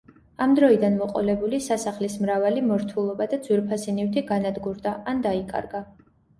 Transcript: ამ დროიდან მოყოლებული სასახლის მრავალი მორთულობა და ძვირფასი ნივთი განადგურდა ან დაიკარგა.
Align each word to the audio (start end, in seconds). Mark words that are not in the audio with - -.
ამ 0.43 0.53
დროიდან 0.59 0.95
მოყოლებული 1.01 1.59
სასახლის 1.65 2.17
მრავალი 2.23 2.65
მორთულობა 2.71 3.29
და 3.35 3.41
ძვირფასი 3.45 3.97
ნივთი 4.01 4.27
განადგურდა 4.33 4.99
ან 5.15 5.25
დაიკარგა. 5.31 5.87